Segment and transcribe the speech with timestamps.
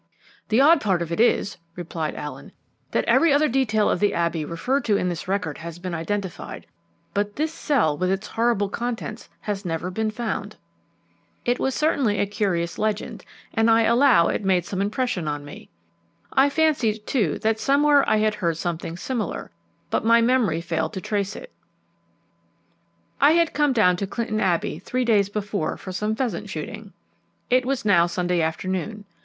[0.49, 2.53] "The odd part of it is," replied Allen,
[2.89, 6.65] "that every other detail of the Abbey referred to in this record has been identified;
[7.13, 10.55] but this cell with its horrible contents has never been found."
[11.45, 15.69] It certainly was a curious legend, and I allow it made some impression on me.
[16.33, 19.51] I fancied, too, that somewhere I had heard something similar,
[19.91, 21.53] but my memory failed to trace it.
[23.19, 26.93] I had come down to Clinton Abbey three days before for some pheasant shooting.
[27.51, 29.05] It was now Sunday afternoon.